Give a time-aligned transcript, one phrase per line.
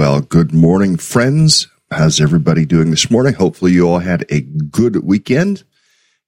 [0.00, 0.22] well.
[0.22, 1.68] Good morning, friends.
[1.90, 3.34] How's everybody doing this morning?
[3.34, 5.62] Hopefully, you all had a good weekend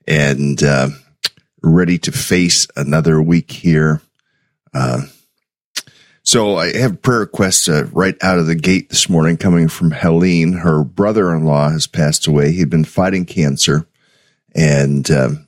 [0.06, 0.90] and uh,
[1.62, 4.02] ready to face another week here.
[4.74, 5.04] Uh,
[6.22, 9.68] so, I have a prayer requests uh, right out of the gate this morning coming
[9.68, 10.52] from Helene.
[10.52, 12.52] Her brother in law has passed away.
[12.52, 13.86] He'd been fighting cancer,
[14.54, 15.46] and um,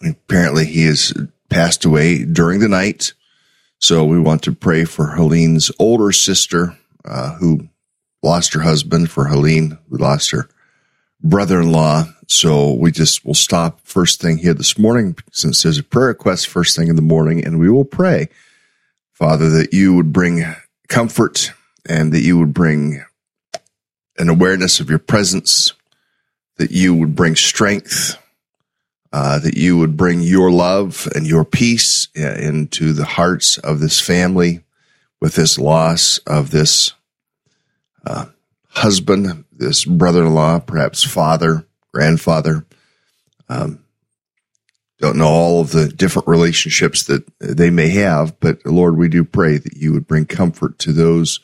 [0.00, 1.12] apparently, he has
[1.50, 3.14] passed away during the night.
[3.78, 7.68] So we want to pray for Helene's older sister, uh, who
[8.22, 10.48] lost her husband, for Helene, who lost her
[11.22, 12.04] brother-in-law.
[12.26, 16.48] So we just will stop first thing here this morning, since there's a prayer request
[16.48, 18.28] first thing in the morning, and we will pray,
[19.12, 20.44] Father, that you would bring
[20.88, 21.52] comfort
[21.88, 23.04] and that you would bring
[24.18, 25.72] an awareness of your presence,
[26.56, 28.16] that you would bring strength,
[29.12, 34.00] uh, that you would bring your love and your peace into the hearts of this
[34.00, 34.62] family
[35.20, 36.92] with this loss of this
[38.06, 38.26] uh,
[38.68, 42.66] husband, this brother-in-law, perhaps father, grandfather.
[43.48, 43.82] Um,
[44.98, 49.24] don't know all of the different relationships that they may have, but Lord, we do
[49.24, 51.40] pray that you would bring comfort to those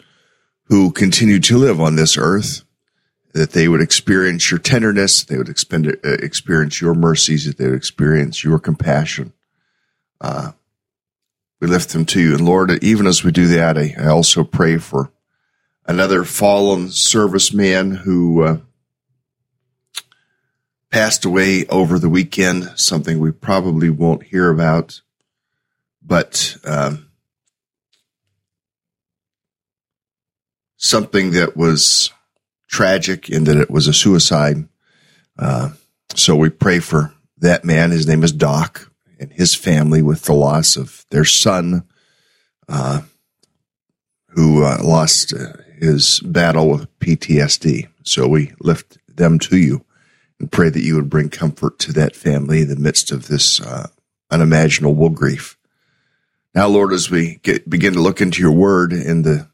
[0.65, 2.65] who continue to live on this earth
[3.33, 7.75] that they would experience your tenderness, they would uh, experience your mercies, that they would
[7.75, 9.33] experience your compassion.
[10.21, 10.53] Uh,
[11.61, 12.35] we lift them to you.
[12.35, 15.13] And Lord, even as we do that, I, I also pray for
[15.87, 18.59] another fallen serviceman who uh,
[20.91, 25.01] passed away over the weekend, something we probably won't hear about.
[26.05, 27.11] But um,
[30.77, 32.11] something that was
[32.73, 34.67] tragic in that it was a suicide.
[35.39, 35.71] Uh,
[36.17, 37.91] so we pray for that man.
[37.93, 38.91] His name is Doc
[39.21, 41.87] and his family with the loss of their son,
[42.69, 43.03] uh,
[44.29, 47.89] who uh, lost uh, his battle with PTSD.
[48.03, 49.85] So we lift them to you
[50.41, 53.61] and pray that you would bring comfort to that family in the midst of this
[53.61, 53.89] uh,
[54.31, 55.59] unimaginable grief.
[56.55, 59.49] Now, Lord, as we get, begin to look into your word in the,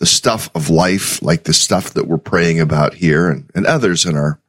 [0.00, 4.06] the stuff of life, like the stuff that we're praying about here and, and others
[4.06, 4.40] in our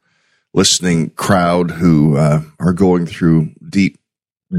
[0.54, 3.98] listening crowd who uh, are going through deep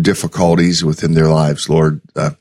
[0.01, 2.31] difficulties within their lives, Lord, uh,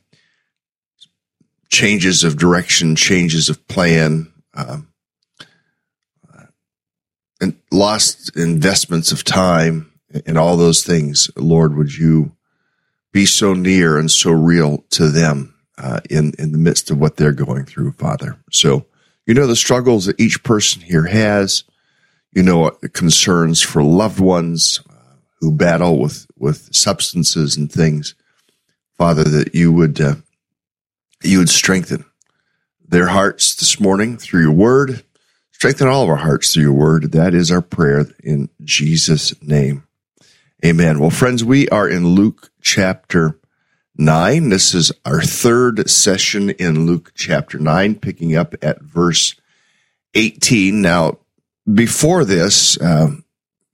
[1.70, 4.88] changes of direction, changes of plan, um,
[7.40, 9.90] and lost investments of time
[10.26, 11.30] and all those things.
[11.36, 12.36] Lord, would you
[13.12, 17.16] be so near and so real to them uh, in in the midst of what
[17.16, 18.38] they're going through, Father?
[18.50, 18.86] So
[19.26, 21.64] you know the struggles that each person here has.
[22.34, 28.14] You know concerns for loved ones uh, who battle with with substances and things,
[28.96, 29.24] Father.
[29.24, 30.14] That you would uh,
[31.22, 32.04] you would strengthen
[32.86, 35.04] their hearts this morning through your word
[35.62, 37.12] Strengthen all of our hearts through your word.
[37.12, 39.84] That is our prayer in Jesus' name.
[40.64, 40.98] Amen.
[40.98, 43.38] Well, friends, we are in Luke chapter
[43.96, 44.48] 9.
[44.48, 49.34] This is our third session in Luke chapter 9, picking up at verse
[50.14, 50.80] 18.
[50.80, 51.18] Now,
[51.72, 53.10] before this, uh,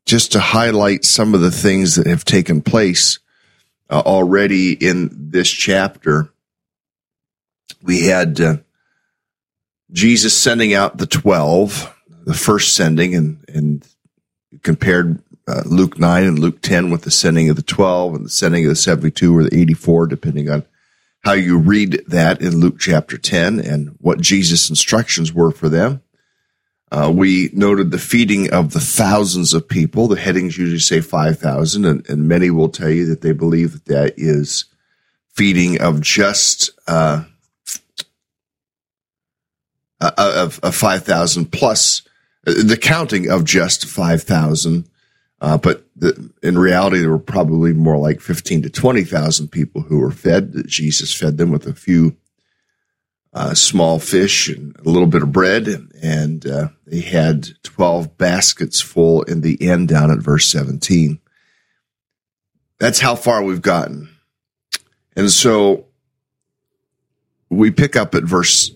[0.06, 3.18] just to highlight some of the things that have taken place
[3.90, 6.30] uh, already in this chapter,
[7.82, 8.56] we had uh,
[9.92, 11.94] Jesus sending out the 12,
[12.24, 13.86] the first sending, and, and
[14.62, 18.30] compared uh, Luke 9 and Luke 10 with the sending of the 12 and the
[18.30, 20.64] sending of the 72 or the 84, depending on
[21.24, 26.02] how you read that in Luke chapter 10 and what Jesus' instructions were for them.
[26.90, 30.08] Uh, we noted the feeding of the thousands of people.
[30.08, 33.84] The headings usually say 5,000, and, and, many will tell you that they believe that
[33.86, 34.64] that is
[35.34, 37.24] feeding of just uh,
[40.00, 42.02] uh, of, of 5,000 plus
[42.46, 44.87] uh, the counting of just 5,000.
[45.40, 50.00] Uh, but the, in reality, there were probably more like 15 to 20,000 people who
[50.00, 50.64] were fed.
[50.66, 52.16] Jesus fed them with a few
[53.32, 55.68] uh, small fish and a little bit of bread.
[56.02, 61.20] And, uh, they had 12 baskets full in the end down at verse 17.
[62.78, 64.08] That's how far we've gotten.
[65.14, 65.86] And so
[67.50, 68.70] we pick up at verse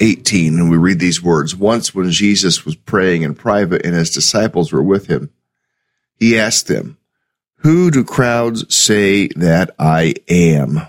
[0.00, 4.10] 18, and we read these words Once, when Jesus was praying in private and his
[4.10, 5.30] disciples were with him,
[6.22, 6.98] he asked them,
[7.56, 10.82] Who do crowds say that I am?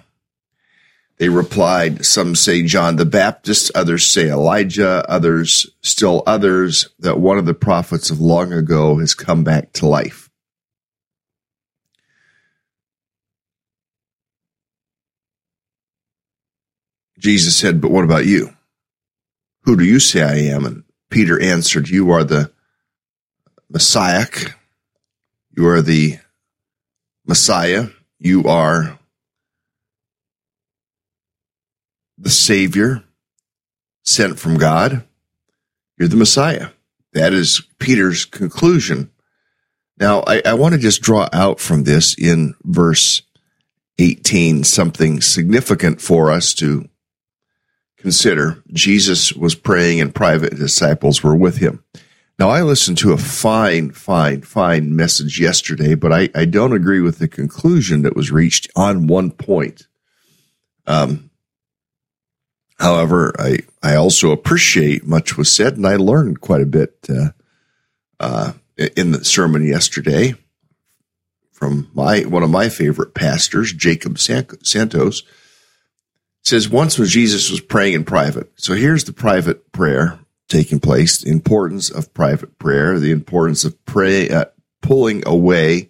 [1.18, 7.39] They replied, Some say John the Baptist, others say Elijah, others, still others, that one
[7.39, 10.30] of the prophets of long ago has come back to life.
[17.18, 18.53] Jesus said, But what about you?
[19.63, 20.63] Who do you say I am?
[20.63, 22.51] And Peter answered, You are the
[23.68, 24.27] Messiah.
[25.55, 26.19] You are the
[27.25, 27.88] Messiah.
[28.19, 29.00] You are
[32.17, 33.03] the Savior
[34.03, 35.03] sent from God.
[35.97, 36.69] You're the Messiah.
[37.13, 39.12] That is Peter's conclusion.
[39.98, 43.22] Now, I, I want to just draw out from this in verse
[44.00, 46.89] 18 something significant for us to
[48.03, 51.86] Consider Jesus was praying and private, disciples were with him.
[52.40, 57.00] Now, I listened to a fine, fine, fine message yesterday, but I, I don't agree
[57.00, 59.88] with the conclusion that was reached on one point.
[60.88, 61.30] Um,
[62.80, 67.30] however, I, I also appreciate much was said, and I learned quite a bit uh,
[68.20, 68.54] uh,
[68.98, 70.34] in the sermon yesterday
[71.63, 75.24] from my one of my favorite pastors, Jacob Santos
[76.42, 78.52] says once when Jesus was praying in private.
[78.58, 80.20] So here's the private prayer
[80.53, 84.45] taking place, the importance of private prayer, the importance of pray, uh,
[84.81, 85.89] pulling away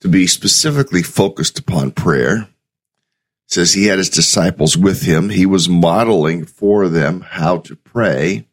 [0.00, 2.36] to be specifically focused upon prayer.
[2.36, 5.30] It says he had his disciples with him.
[5.30, 8.46] He was modeling for them how to pray.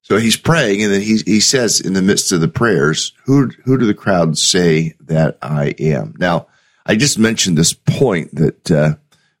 [0.00, 3.50] So he's praying, and then he he says in the midst of the prayers, "Who
[3.64, 6.48] who do the crowd say that I am?" Now,
[6.84, 8.96] I just mentioned this point that uh,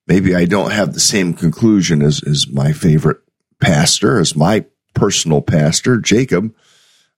[0.06, 3.18] maybe I don't have the same conclusion as, as my favorite
[3.60, 6.54] pastor, as my personal pastor, Jacob.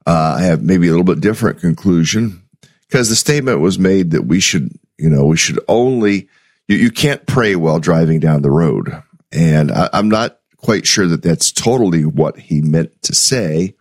[0.06, 2.42] Uh, I have maybe a little bit different conclusion
[2.88, 6.28] because the statement was made that we should, you know, we should only,
[6.68, 9.02] you, you can't pray while driving down the road.
[9.32, 13.74] And I, I'm not quite sure that that's totally what he meant to say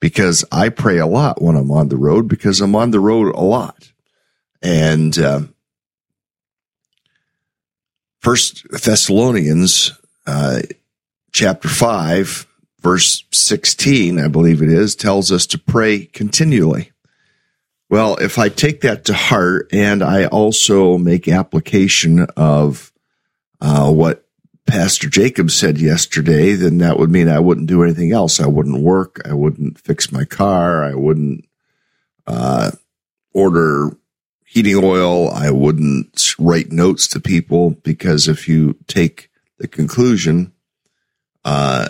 [0.00, 3.34] because I pray a lot when I'm on the road because I'm on the road
[3.34, 3.90] a lot.
[4.62, 5.40] And, uh,
[8.20, 9.92] First Thessalonians
[10.26, 10.60] uh,
[11.32, 12.46] chapter five
[12.80, 16.92] verse 16, I believe it is, tells us to pray continually.
[17.90, 22.92] Well, if I take that to heart and I also make application of
[23.60, 24.26] uh, what
[24.66, 28.40] Pastor Jacob said yesterday, then that would mean I wouldn't do anything else.
[28.40, 29.22] I wouldn't work.
[29.24, 30.84] I wouldn't fix my car.
[30.84, 31.46] I wouldn't
[32.26, 32.72] uh,
[33.32, 33.96] order
[34.44, 35.30] heating oil.
[35.30, 40.52] I wouldn't write notes to people because if you take the conclusion
[41.48, 41.88] uh,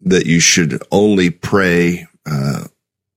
[0.00, 2.64] that you should only pray uh,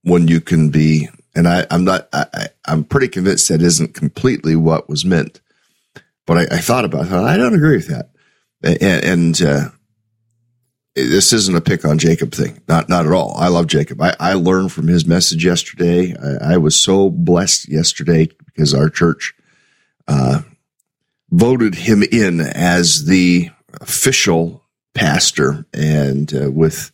[0.03, 4.56] when you can be and I, am not, I, am pretty convinced that isn't completely
[4.56, 5.39] what was meant.
[6.25, 7.13] But I, I thought about it.
[7.13, 8.10] I don't agree with that.
[8.62, 9.70] And, and uh,
[10.96, 12.62] this isn't a pick on Jacob thing.
[12.68, 13.36] Not, not at all.
[13.38, 14.01] I love Jacob.
[14.01, 16.15] I, I learned from his message yesterday.
[16.18, 19.34] I, I was so blessed yesterday because our church,
[20.08, 20.41] uh,
[21.32, 24.58] voted him in as the official
[25.00, 26.91] pastor and uh, with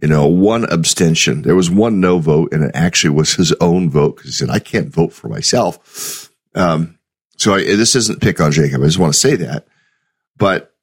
[0.00, 1.42] you know, one abstention.
[1.42, 4.50] There was one no vote, and it actually was his own vote because he said,
[4.50, 6.30] I can't vote for myself.
[6.54, 6.98] Um,
[7.36, 8.82] so I, this isn't pick on Jacob.
[8.82, 9.66] I just want to say that.
[10.36, 10.74] But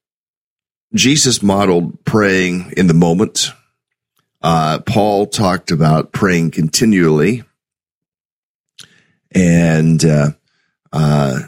[0.94, 3.52] Jesus modeled praying in the moment.
[4.42, 7.44] Uh, Paul talked about praying continually.
[9.32, 10.32] And, uh,
[10.92, 11.40] uh,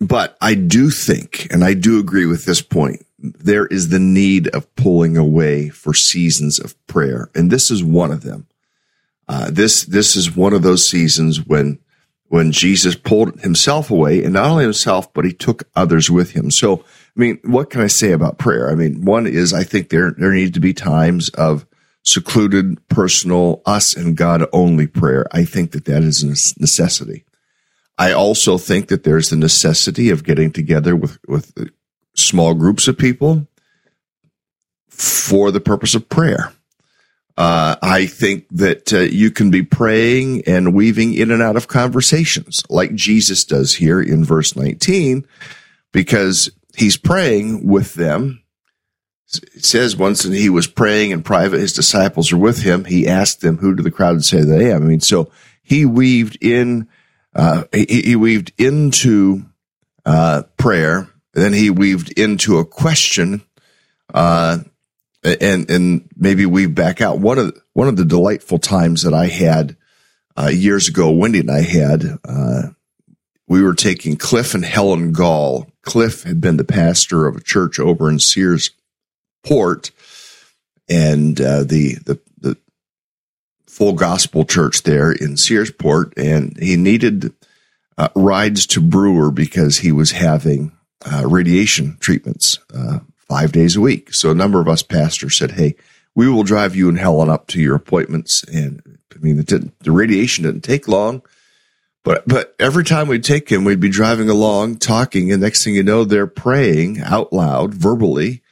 [0.00, 4.48] but I do think, and I do agree with this point, there is the need
[4.48, 7.30] of pulling away for seasons of prayer.
[7.34, 8.46] And this is one of them.
[9.28, 11.78] Uh, this, this is one of those seasons when,
[12.26, 16.50] when Jesus pulled himself away and not only himself, but he took others with him.
[16.50, 18.70] So, I mean, what can I say about prayer?
[18.70, 21.64] I mean, one is I think there, there need to be times of
[22.02, 25.26] secluded, personal, us and God only prayer.
[25.30, 26.28] I think that that is a
[26.60, 27.24] necessity.
[27.96, 31.70] I also think that there's the necessity of getting together with, with
[32.14, 33.46] small groups of people
[34.88, 36.52] for the purpose of prayer.
[37.36, 41.66] Uh, I think that uh, you can be praying and weaving in and out of
[41.66, 45.26] conversations like Jesus does here in verse 19,
[45.92, 48.42] because he's praying with them.
[49.54, 52.84] It says once that he was praying in private, his disciples were with him.
[52.84, 54.82] He asked them, who do the crowd say they am?
[54.82, 55.30] I mean, so
[55.62, 56.86] he weaved in,
[57.34, 59.46] uh, he, he, weaved into,
[60.04, 60.42] uh,
[61.32, 63.42] then he weaved into a question,
[64.12, 64.58] uh,
[65.24, 67.18] and and maybe weave back out.
[67.18, 69.76] One of one of the delightful times that I had
[70.36, 72.62] uh, years ago, Wendy and I had, uh,
[73.48, 75.66] we were taking Cliff and Helen Gall.
[75.82, 78.70] Cliff had been the pastor of a church over in Sears
[79.42, 79.90] Port,
[80.88, 82.56] and uh, the the the
[83.66, 87.32] full gospel church there in Searsport, and he needed
[87.96, 90.72] uh, rides to Brewer because he was having
[91.10, 94.12] uh, radiation treatments uh, five days a week.
[94.14, 95.74] So a number of us pastors said, "Hey,
[96.14, 100.44] we will drive you and Helen up to your appointments." And I mean, the, radiation
[100.44, 101.22] didn't take long,
[102.04, 105.74] but but every time we'd take him, we'd be driving along, talking, and next thing
[105.74, 108.42] you know, they're praying out loud, verbally,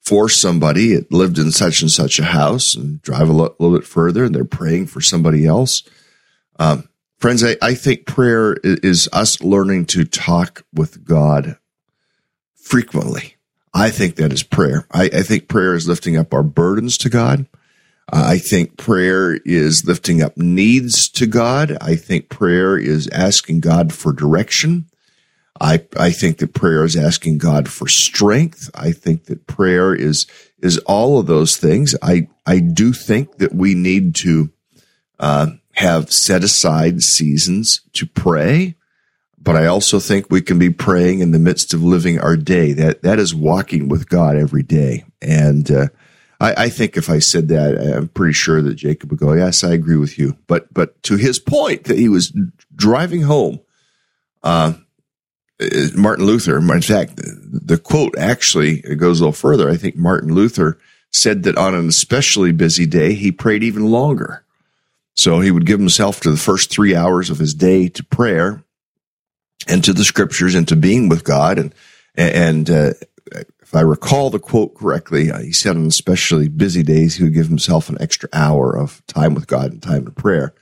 [0.00, 0.92] for somebody.
[0.92, 4.24] It lived in such and such a house, and drive a lo- little bit further,
[4.24, 5.82] and they're praying for somebody else.
[6.58, 6.88] Um,
[7.18, 11.58] friends, I, I think prayer is us learning to talk with God
[12.68, 13.36] frequently.
[13.72, 14.86] I think that is prayer.
[14.92, 17.46] I, I think prayer is lifting up our burdens to God.
[18.12, 21.76] Uh, I think prayer is lifting up needs to God.
[21.80, 24.86] I think prayer is asking God for direction.
[25.60, 28.70] I, I think that prayer is asking God for strength.
[28.74, 30.26] I think that prayer is,
[30.62, 31.94] is all of those things.
[32.02, 34.50] I, I do think that we need to,
[35.18, 38.74] uh, have set aside seasons to pray
[39.48, 42.74] but I also think we can be praying in the midst of living our day.
[42.74, 45.06] That that is walking with God every day.
[45.22, 45.86] And uh,
[46.38, 49.64] I, I, think if I said that, I'm pretty sure that Jacob would go, "Yes,
[49.64, 52.30] I agree with you." But but to his point that he was
[52.76, 53.60] driving home,
[54.42, 54.74] uh,
[55.94, 56.58] Martin Luther.
[56.58, 59.70] In fact, the, the quote actually goes a little further.
[59.70, 60.78] I think Martin Luther
[61.10, 64.44] said that on an especially busy day, he prayed even longer.
[65.14, 68.62] So he would give himself to the first three hours of his day to prayer
[69.68, 71.58] and to the scriptures and to being with God.
[71.58, 71.74] And,
[72.16, 72.92] and, uh,
[73.68, 77.34] if I recall the quote correctly, uh, he said on especially busy days, he would
[77.34, 80.54] give himself an extra hour of time with God and time in prayer.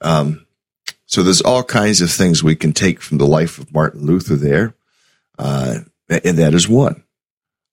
[0.00, 0.44] Um,
[1.06, 4.34] so there's all kinds of things we can take from the life of Martin Luther
[4.34, 4.74] there.
[5.38, 7.04] Uh, and that is one.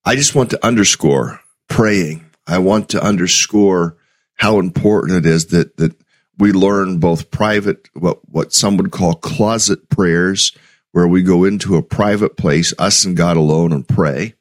[0.05, 2.29] I just want to underscore praying.
[2.45, 3.97] I want to underscore
[4.35, 5.95] how important it is that, that
[6.41, 10.51] we learn both private, what, what some would call closet prayers,
[10.91, 14.33] where we go into a private place, us and God alone, and pray.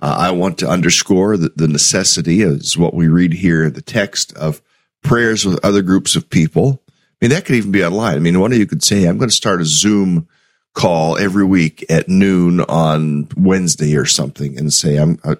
[0.00, 3.82] Uh, I want to underscore that the necessity is what we read here in the
[3.82, 4.62] text of
[5.02, 6.82] prayers with other groups of people.
[6.88, 8.16] I mean, that could even be online.
[8.16, 10.26] I mean, one of you could say, I'm going to start a Zoom
[10.72, 15.36] call every week at noon on Wednesday or something and say, I'm, uh,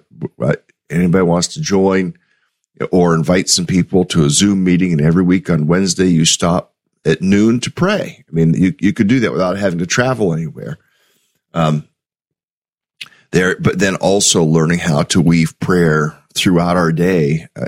[0.87, 2.15] anybody wants to join
[2.91, 4.91] or invite some people to a Zoom meeting.
[4.91, 6.73] And every week on Wednesday, you stop
[7.05, 8.23] at noon to pray.
[8.27, 10.77] I mean, you, you could do that without having to travel anywhere.
[11.53, 11.87] Um,
[13.31, 17.67] there, but then also learning how to weave prayer throughout our day, uh,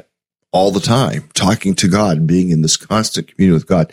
[0.52, 3.92] all the time, talking to God, being in this constant communion with God.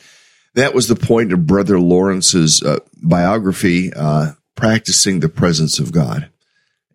[0.55, 6.31] That was the point of Brother Lawrence's uh, biography, uh, practicing the presence of God,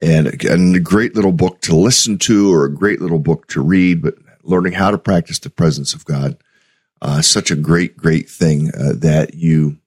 [0.01, 3.61] and, and a great little book to listen to, or a great little book to
[3.61, 4.01] read.
[4.01, 6.37] But learning how to practice the presence of God,
[7.01, 9.77] uh, such a great, great thing uh, that you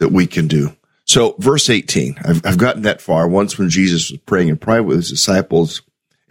[0.00, 0.76] that we can do.
[1.06, 3.28] So, verse 18, I've, I've gotten that far.
[3.28, 5.82] Once when Jesus was praying in private with his disciples,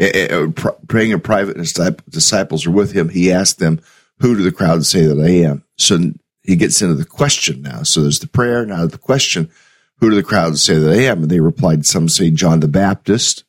[0.01, 0.47] uh,
[0.87, 1.73] praying in private, and his
[2.09, 3.79] disciples were with him, he asked them,
[4.19, 5.63] Who do the crowd say that I am?
[5.77, 5.99] So
[6.41, 7.83] he gets into the question now.
[7.83, 9.51] So there's the prayer, now the question,
[9.99, 11.23] Who do the crowds say that I am?
[11.23, 13.45] And they replied, Some say John the Baptist.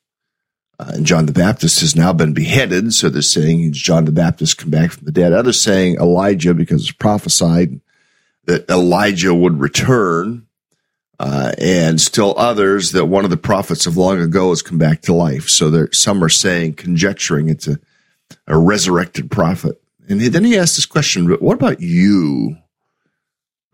[0.78, 2.92] Uh, and John the Baptist has now been beheaded.
[2.92, 5.32] So they're saying John the Baptist come back from the dead.
[5.32, 7.80] Others saying Elijah because it's prophesied
[8.46, 10.46] that Elijah would return
[11.20, 15.02] uh, and still others that one of the prophets of long ago has come back
[15.02, 15.48] to life.
[15.48, 17.78] So there, some are saying, conjecturing it's a,
[18.46, 19.80] a resurrected prophet.
[20.08, 22.56] And then he asked this question, but what about you?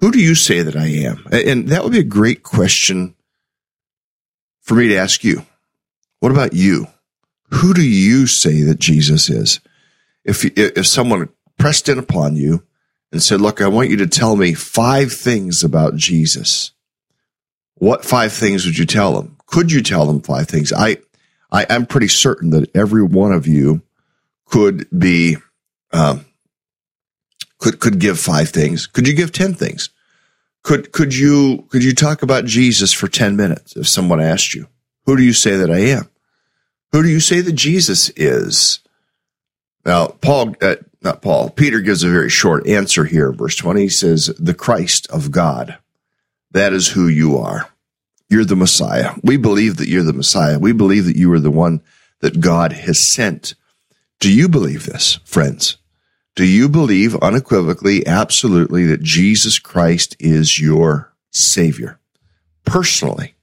[0.00, 1.25] Who do you say that I am?
[1.30, 3.14] And that would be a great question
[4.61, 5.45] for me to ask you.
[6.21, 6.87] What about you?
[7.50, 9.61] Who do you say that Jesus is?
[10.25, 11.28] If, if someone
[11.59, 12.64] pressed in upon you
[13.12, 16.73] and said, look, I want you to tell me five things about Jesus
[17.80, 19.39] what five things would you tell them?
[19.47, 20.71] Could you tell them five things?
[20.71, 20.99] I,
[21.50, 23.80] I am pretty certain that every one of you
[24.45, 25.39] could be,
[25.91, 26.26] um,
[27.60, 28.86] could could give five things.
[28.86, 29.90] Could you give ten things?
[30.62, 34.66] Could could you could you talk about Jesus for ten minutes if someone asked you?
[35.06, 36.10] Who do you say that I am?
[36.92, 38.80] Who do you say that Jesus is?
[39.84, 43.32] Now, Paul, uh, not Paul, Peter gives a very short answer here.
[43.32, 45.78] Verse 20 he says, the Christ of God.
[46.50, 47.70] That is who you are.
[48.28, 49.14] You're the Messiah.
[49.23, 50.58] We believe that you're the Messiah.
[50.58, 51.80] We believe that you are the one
[52.20, 53.54] that God has sent.
[54.18, 55.78] Do you believe this, friends?
[56.36, 61.99] Do you believe unequivocally, absolutely, that Jesus Christ is your Savior?
[62.64, 63.34] Personally.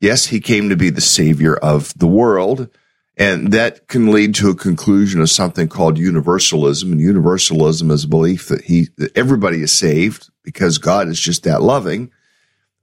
[0.00, 2.68] Yes, He came to be the Savior of the world,
[3.16, 6.92] and that can lead to a conclusion of something called universalism.
[6.92, 11.44] And universalism is a belief that He, that everybody is saved because God is just
[11.44, 12.10] that loving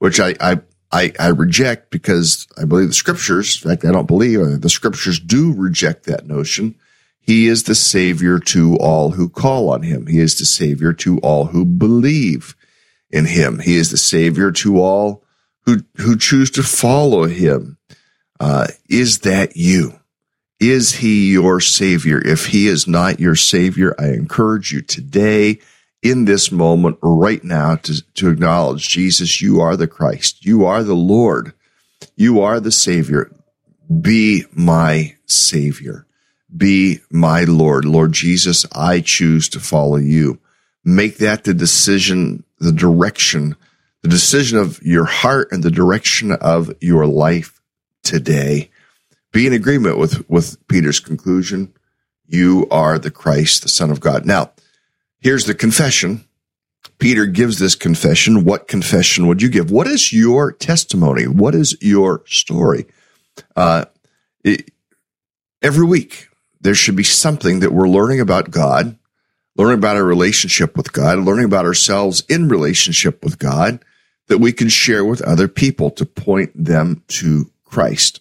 [0.00, 4.08] which I, I, I, I, reject because I believe the scriptures, in fact, I don't
[4.08, 6.74] believe uh, the scriptures do reject that notion.
[7.20, 10.06] He is the savior to all who call on him.
[10.06, 12.56] He is the savior to all who believe
[13.10, 13.58] in him.
[13.58, 15.22] He is the savior to all
[15.66, 17.78] who, who choose to follow him.
[18.38, 20.00] Uh, is that you?
[20.58, 22.20] Is he your savior?
[22.24, 25.60] If he is not your savior, I encourage you today
[26.02, 30.44] in this moment right now to, to acknowledge Jesus, you are the Christ.
[30.44, 31.52] You are the Lord.
[32.16, 33.30] You are the Savior.
[34.00, 36.06] Be my Savior.
[36.56, 37.84] Be my Lord.
[37.84, 40.38] Lord Jesus, I choose to follow you.
[40.84, 43.56] Make that the decision, the direction,
[44.02, 47.60] the decision of your heart and the direction of your life
[48.02, 48.70] today.
[49.32, 51.72] Be in agreement with, with Peter's conclusion.
[52.26, 54.24] You are the Christ, the Son of God.
[54.24, 54.52] Now,
[55.20, 56.24] Here's the confession.
[56.98, 58.44] Peter gives this confession.
[58.44, 59.70] What confession would you give?
[59.70, 61.26] What is your testimony?
[61.26, 62.86] What is your story?
[63.54, 63.84] Uh,
[64.42, 64.70] it,
[65.60, 66.28] every week,
[66.60, 68.98] there should be something that we're learning about God,
[69.56, 73.82] learning about our relationship with God, learning about ourselves in relationship with God
[74.28, 78.20] that we can share with other people to point them to Christ.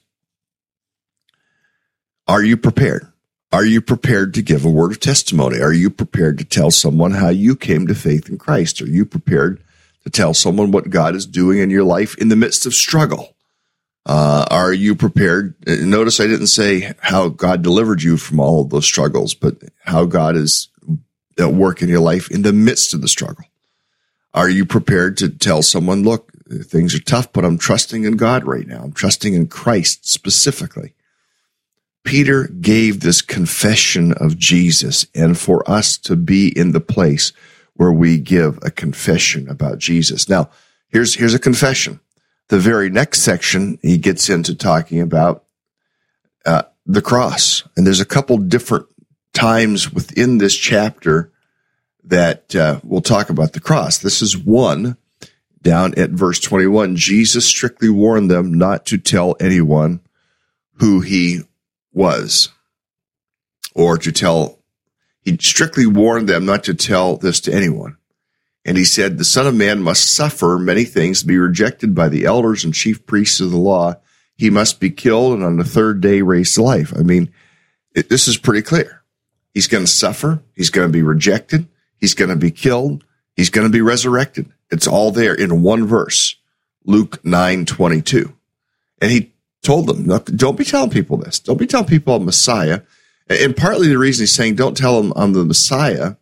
[2.27, 3.11] Are you prepared?
[3.51, 5.59] Are you prepared to give a word of testimony?
[5.59, 8.81] Are you prepared to tell someone how you came to faith in Christ?
[8.81, 9.61] Are you prepared
[10.03, 13.35] to tell someone what God is doing in your life in the midst of struggle?
[14.09, 15.53] Uh, are you prepared?
[15.67, 20.05] Notice I didn't say how God delivered you from all of those struggles, but how
[20.05, 20.69] God is
[21.37, 23.45] at work in your life in the midst of the struggle.
[24.33, 26.31] Are you prepared to tell someone, look,
[26.63, 28.81] things are tough, but I'm trusting in God right now.
[28.81, 30.95] I'm trusting in Christ specifically.
[32.03, 37.31] Peter gave this confession of Jesus and for us to be in the place
[37.75, 40.27] where we give a confession about Jesus.
[40.27, 40.49] Now,
[40.87, 41.99] here's, here's a confession.
[42.49, 45.43] The very next section, he gets into talking about
[46.45, 47.63] uh, the cross.
[47.77, 48.87] And there's a couple different
[49.33, 51.31] times within this chapter
[52.03, 53.99] that uh, we'll talk about the cross.
[53.99, 54.97] This is one
[55.61, 56.95] down at verse 21.
[56.95, 60.01] Jesus strictly warned them not to tell anyone
[60.79, 61.41] who he
[61.93, 62.49] was
[63.75, 64.57] or to tell,
[65.21, 67.97] he strictly warned them not to tell this to anyone.
[68.69, 72.25] And he said, the son of man must suffer many things, be rejected by the
[72.25, 73.95] elders and chief priests of the law.
[74.35, 76.93] He must be killed and on the third day raised to life.
[76.95, 77.33] I mean,
[77.95, 79.01] it, this is pretty clear.
[79.55, 80.43] He's going to suffer.
[80.53, 81.67] He's going to be rejected.
[81.97, 83.03] He's going to be killed.
[83.35, 84.53] He's going to be resurrected.
[84.69, 86.35] It's all there in one verse,
[86.85, 88.35] Luke 9 22.
[89.01, 90.05] And he told them,
[90.35, 91.39] don't be telling people this.
[91.39, 92.81] Don't be telling people I'm Messiah.
[93.27, 96.17] And partly the reason he's saying, don't tell them I'm the Messiah,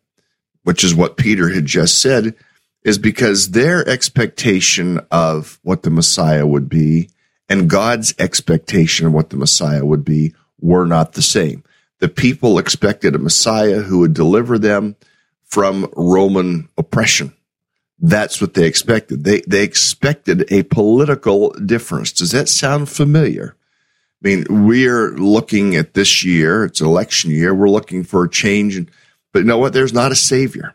[0.67, 2.35] which is what Peter had just said,
[2.83, 7.09] is because their expectation of what the Messiah would be
[7.47, 11.63] and God's expectation of what the Messiah would be were not the same.
[11.99, 14.97] The people expected a Messiah who would deliver them
[15.45, 17.33] from Roman oppression.
[17.97, 19.23] That's what they expected.
[19.23, 22.11] They, they expected a political difference.
[22.11, 23.55] Does that sound familiar?
[24.21, 26.65] I mean, we're looking at this year.
[26.65, 27.55] It's election year.
[27.55, 28.85] We're looking for a change.
[29.37, 29.73] But you know what?
[29.73, 30.73] There's not a savior.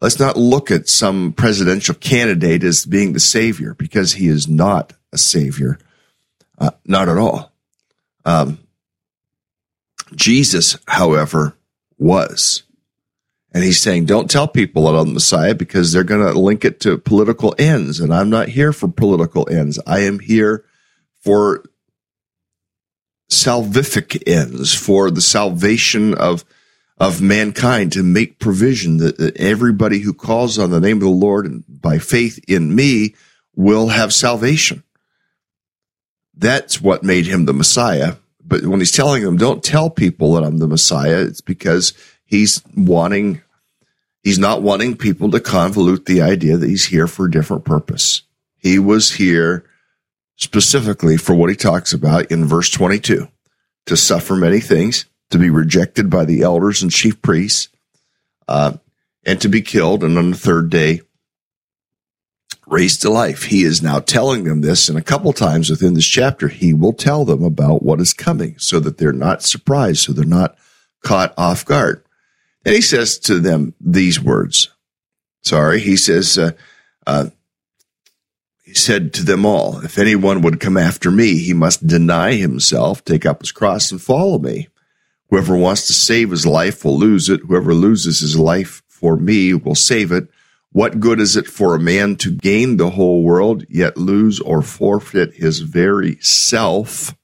[0.00, 4.94] Let's not look at some presidential candidate as being the savior because he is not
[5.12, 5.76] a savior.
[6.56, 7.52] Uh, not at all.
[8.24, 8.60] Um,
[10.14, 11.54] Jesus, however,
[11.98, 12.62] was.
[13.52, 16.80] And he's saying, don't tell people I'm the Messiah because they're going to link it
[16.80, 18.00] to political ends.
[18.00, 19.78] And I'm not here for political ends.
[19.86, 20.64] I am here
[21.20, 21.62] for
[23.30, 26.42] salvific ends, for the salvation of,
[27.02, 31.08] of mankind to make provision that, that everybody who calls on the name of the
[31.08, 33.16] Lord and by faith in me
[33.56, 34.84] will have salvation.
[36.32, 38.14] That's what made him the Messiah.
[38.44, 41.92] But when he's telling them, don't tell people that I'm the Messiah, it's because
[42.24, 43.42] he's wanting,
[44.22, 48.22] he's not wanting people to convolute the idea that he's here for a different purpose.
[48.58, 49.64] He was here
[50.36, 53.26] specifically for what he talks about in verse 22
[53.86, 57.68] to suffer many things, to be rejected by the elders and chief priests,
[58.48, 58.74] uh,
[59.24, 61.00] and to be killed, and on the third day,
[62.66, 63.44] raised to life.
[63.44, 66.92] He is now telling them this, and a couple times within this chapter, he will
[66.92, 70.56] tell them about what is coming so that they're not surprised, so they're not
[71.02, 72.04] caught off guard.
[72.64, 74.68] And he says to them these words.
[75.42, 76.52] Sorry, he says, uh,
[77.06, 77.30] uh,
[78.62, 83.04] he said to them all, if anyone would come after me, he must deny himself,
[83.04, 84.68] take up his cross and follow me.
[85.32, 87.40] Whoever wants to save his life will lose it.
[87.48, 90.28] Whoever loses his life for me will save it.
[90.72, 94.60] What good is it for a man to gain the whole world, yet lose or
[94.60, 97.16] forfeit his very self?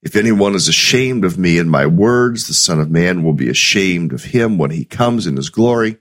[0.00, 3.48] If anyone is ashamed of me and my words, the Son of Man will be
[3.48, 5.96] ashamed of him when he comes in his glory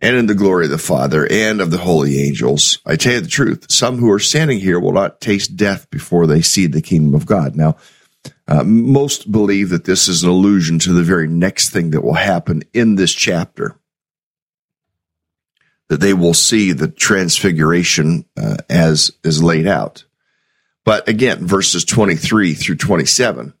[0.00, 2.78] and in the glory of the Father and of the holy angels.
[2.86, 6.28] I tell you the truth, some who are standing here will not taste death before
[6.28, 7.56] they see the kingdom of God.
[7.56, 7.78] Now,
[8.48, 12.14] uh, most believe that this is an allusion to the very next thing that will
[12.14, 13.78] happen in this chapter.
[15.88, 20.04] That they will see the transfiguration uh, as is laid out.
[20.84, 23.52] But again, verses 23 through 27,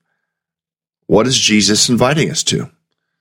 [1.06, 2.70] what is Jesus inviting us to?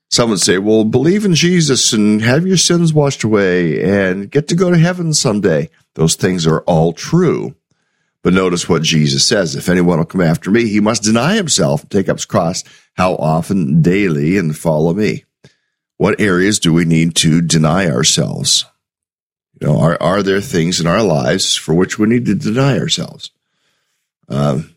[0.10, 4.47] Some would say, well, believe in Jesus and have your sins washed away and get
[4.47, 5.69] to go to heaven someday.
[5.95, 7.57] Those things are all true.
[8.28, 9.56] But notice what Jesus says.
[9.56, 12.62] If anyone will come after me, he must deny himself, take up his cross,
[12.98, 15.24] how often daily and follow me.
[15.96, 18.66] What areas do we need to deny ourselves?
[19.62, 22.78] You know, are, are there things in our lives for which we need to deny
[22.78, 23.32] ourselves?
[24.28, 24.76] Um,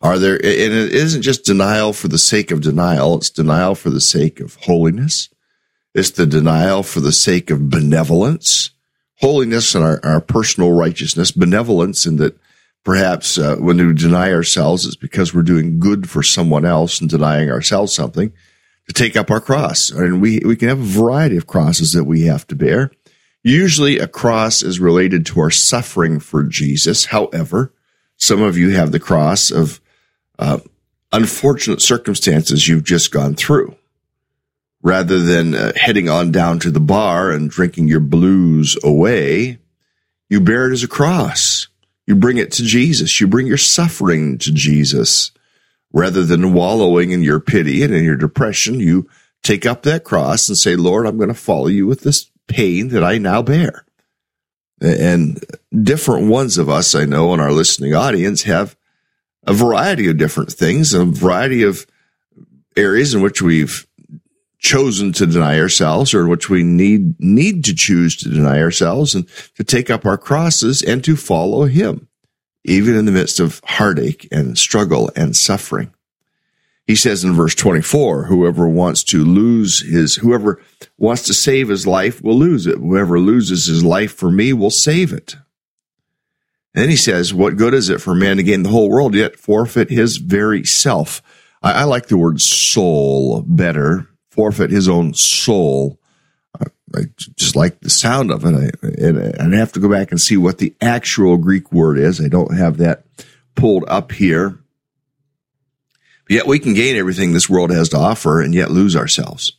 [0.00, 3.90] are there, and it isn't just denial for the sake of denial, it's denial for
[3.90, 5.28] the sake of holiness.
[5.94, 8.70] It's the denial for the sake of benevolence,
[9.20, 12.38] holiness and our, our personal righteousness, benevolence in that
[12.84, 17.10] perhaps uh, when we deny ourselves, it's because we're doing good for someone else and
[17.10, 18.32] denying ourselves something
[18.86, 19.90] to take up our cross.
[19.90, 22.90] And we, we can have a variety of crosses that we have to bear.
[23.42, 27.06] Usually a cross is related to our suffering for Jesus.
[27.06, 27.72] However,
[28.16, 29.80] some of you have the cross of
[30.38, 30.58] uh,
[31.12, 33.76] unfortunate circumstances you've just gone through.
[34.88, 39.58] Rather than uh, heading on down to the bar and drinking your blues away,
[40.30, 41.68] you bear it as a cross.
[42.06, 43.20] You bring it to Jesus.
[43.20, 45.30] You bring your suffering to Jesus.
[45.92, 49.06] Rather than wallowing in your pity and in your depression, you
[49.42, 52.88] take up that cross and say, Lord, I'm going to follow you with this pain
[52.88, 53.84] that I now bear.
[54.80, 55.44] And
[55.82, 58.74] different ones of us, I know, in our listening audience have
[59.46, 61.86] a variety of different things, a variety of
[62.74, 63.86] areas in which we've
[64.58, 69.28] chosen to deny ourselves or which we need need to choose to deny ourselves and
[69.54, 72.08] to take up our crosses and to follow him
[72.64, 75.92] even in the midst of heartache and struggle and suffering.
[76.86, 80.62] He says in verse 24 whoever wants to lose his whoever
[80.96, 82.78] wants to save his life will lose it.
[82.78, 85.36] Whoever loses his life for me will save it.
[86.74, 89.14] And then he says what good is it for man to gain the whole world
[89.14, 91.22] yet forfeit his very self?
[91.62, 94.07] I, I like the word soul better
[94.38, 95.98] forfeit his own soul.
[96.94, 98.76] I just like the sound of it.
[98.80, 102.20] I, and i have to go back and see what the actual Greek word is.
[102.20, 103.02] I don't have that
[103.56, 104.60] pulled up here.
[106.28, 109.54] But yet we can gain everything this world has to offer and yet lose ourselves.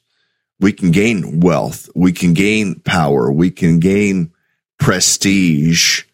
[0.62, 1.90] We can gain wealth.
[1.94, 3.30] We can gain power.
[3.30, 4.32] We can gain
[4.80, 6.06] prestige.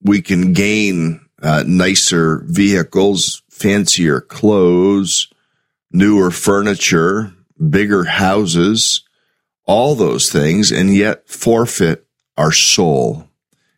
[0.00, 5.26] We can gain uh, nicer vehicles, fancier clothes,
[5.90, 9.02] newer furniture, bigger houses,
[9.64, 13.28] all those things, and yet forfeit our soul.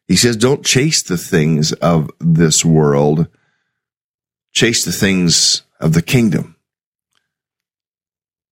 [0.07, 3.29] He says, don't chase the things of this world.
[4.53, 6.57] Chase the things of the kingdom.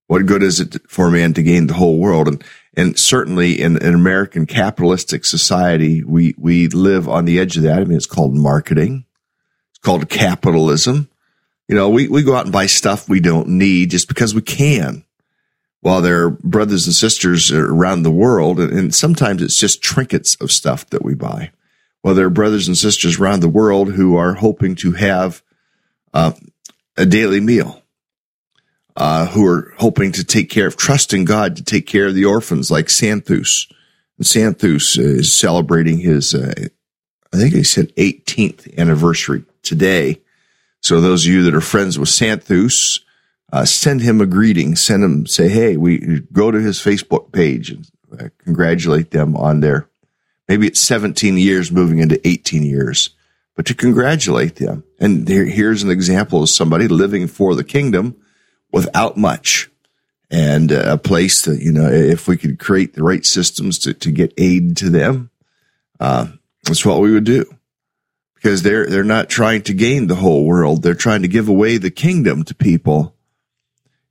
[0.06, 2.28] What good is it for a man to gain the whole world?
[2.28, 2.44] And,
[2.76, 7.80] and certainly in an American capitalistic society, we, we live on the edge of that.
[7.80, 9.06] I mean, it's called marketing.
[9.70, 11.08] It's called capitalism.
[11.68, 14.42] You know, we, we go out and buy stuff we don't need just because we
[14.42, 15.05] can
[15.86, 20.84] while their brothers and sisters around the world, and sometimes it's just trinkets of stuff
[20.90, 21.52] that we buy.
[22.02, 25.44] While there are brothers and sisters around the world who are hoping to have
[26.12, 26.32] uh,
[26.96, 27.84] a daily meal,
[28.96, 32.24] uh, who are hoping to take care of, trusting God to take care of the
[32.24, 33.72] orphans, like Santhus.
[34.18, 36.52] And Santhus is celebrating his, uh,
[37.32, 40.20] I think he said 18th anniversary today.
[40.80, 43.02] So those of you that are friends with Santhus,
[43.52, 44.76] uh, send him a greeting.
[44.76, 49.60] Send him, say, hey, we go to his Facebook page and uh, congratulate them on
[49.60, 49.88] their,
[50.48, 53.10] maybe it's 17 years moving into 18 years,
[53.54, 54.84] but to congratulate them.
[54.98, 58.16] And there, here's an example of somebody living for the kingdom
[58.72, 59.70] without much
[60.30, 63.94] and uh, a place that, you know, if we could create the right systems to,
[63.94, 65.30] to get aid to them,
[66.00, 66.26] uh,
[66.64, 67.44] that's what we would do
[68.34, 70.82] because they're, they're not trying to gain the whole world.
[70.82, 73.15] They're trying to give away the kingdom to people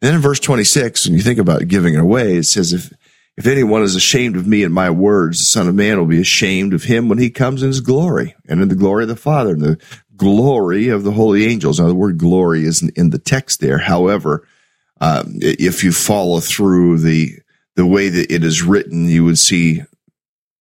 [0.02, 2.94] then in verse 26, when you think about giving it away, it says, if,
[3.38, 6.22] if anyone is ashamed of me and my words, the son of man will be
[6.22, 9.16] ashamed of him when he comes in his glory and in the glory of the
[9.16, 9.80] father and the
[10.16, 11.80] glory of the holy angels.
[11.80, 13.80] Now the word glory isn't in the text there.
[13.80, 14.48] However,
[15.02, 17.40] um, if you follow through the,
[17.76, 19.82] the way that it is written, you would see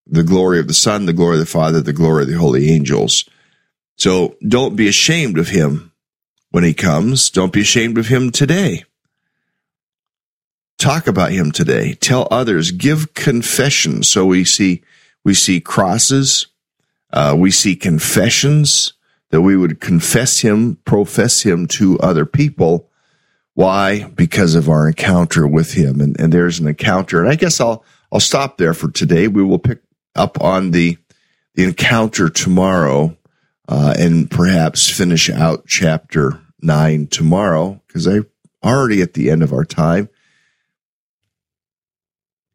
[0.06, 2.70] the glory of the son, the glory of the father, the glory of the holy
[2.70, 3.28] angels.
[3.96, 5.92] So don't be ashamed of him
[6.50, 7.30] when he comes.
[7.30, 8.84] Don't be ashamed of him today.
[10.84, 11.94] Talk about him today.
[11.94, 12.70] Tell others.
[12.70, 14.02] Give confession.
[14.02, 14.82] So we see,
[15.24, 16.48] we see crosses.
[17.10, 18.92] Uh, we see confessions
[19.30, 22.90] that we would confess him, profess him to other people.
[23.54, 24.04] Why?
[24.04, 26.02] Because of our encounter with him.
[26.02, 27.18] And, and there's an encounter.
[27.22, 29.26] And I guess I'll, I'll stop there for today.
[29.26, 29.80] We will pick
[30.14, 30.98] up on the,
[31.54, 33.16] the encounter tomorrow,
[33.66, 38.18] uh, and perhaps finish out chapter nine tomorrow because I
[38.62, 40.10] already at the end of our time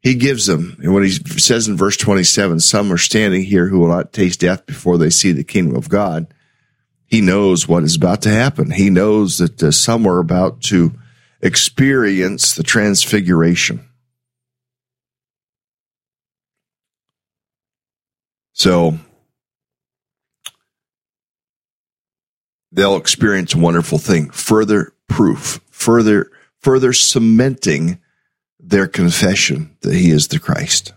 [0.00, 0.76] he gives them.
[0.82, 4.40] And when he says in verse 27, some are standing here who will not taste
[4.40, 6.32] death before they see the kingdom of God.
[7.06, 8.70] He knows what is about to happen.
[8.70, 10.92] He knows that uh, some are about to
[11.42, 13.86] experience the transfiguration.
[18.52, 18.98] So
[22.72, 24.30] they'll experience a wonderful thing.
[24.30, 28.00] Further proof, further, further cementing
[28.70, 30.94] their confession that he is the Christ.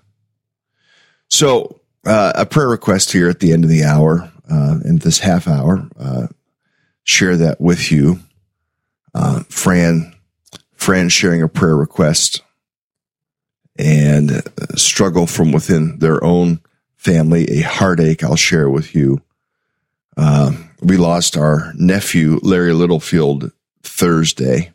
[1.28, 5.20] So, uh, a prayer request here at the end of the hour, uh, in this
[5.20, 6.28] half hour, uh,
[7.04, 8.20] share that with you.
[9.16, 10.14] Uh, Fran,
[10.74, 12.42] Fran sharing a prayer request
[13.78, 14.42] and uh,
[14.76, 16.60] struggle from within their own
[16.98, 19.22] family, a heartache I'll share with you.
[20.16, 24.73] Uh, we lost our nephew, Larry Littlefield, Thursday.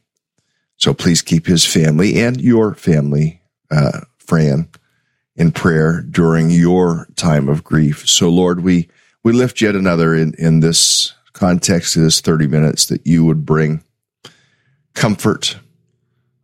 [0.78, 4.68] So please keep his family and your family, uh, Fran,
[5.34, 8.08] in prayer during your time of grief.
[8.08, 8.88] So Lord, we,
[9.24, 13.44] we lift yet another in, in this context of this 30 minutes that you would
[13.44, 13.82] bring
[14.94, 15.58] comfort,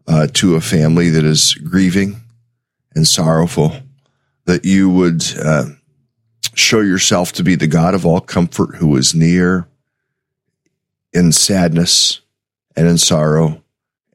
[0.07, 2.21] uh, to a family that is grieving
[2.95, 3.73] and sorrowful,
[4.45, 5.67] that you would, uh,
[6.55, 9.67] show yourself to be the God of all comfort who is near
[11.13, 12.21] in sadness
[12.77, 13.64] and in sorrow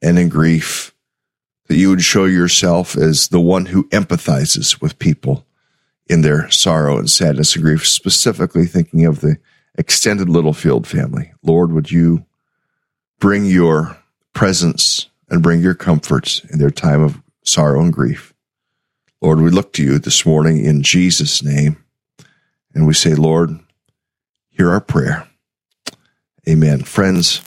[0.02, 0.94] and in grief,
[1.68, 5.46] that you would show yourself as the one who empathizes with people
[6.08, 9.38] in their sorrow and sadness and grief, specifically thinking of the
[9.78, 11.32] extended Littlefield family.
[11.44, 12.26] Lord, would you
[13.20, 13.98] bring your
[14.34, 18.34] presence and bring your comforts in their time of sorrow and grief?
[19.22, 21.84] Lord, we look to you this morning in Jesus' name,
[22.74, 23.60] and we say, Lord,
[24.50, 25.28] hear our prayer.
[26.48, 26.84] Amen.
[26.84, 27.42] Friends,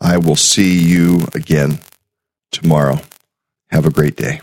[0.00, 1.80] I will see you again
[2.50, 3.00] tomorrow.
[3.70, 4.40] Have a great day.